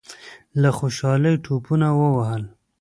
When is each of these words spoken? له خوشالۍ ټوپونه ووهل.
له 0.61 0.69
خوشالۍ 0.77 1.35
ټوپونه 1.43 1.87
ووهل. 1.99 2.43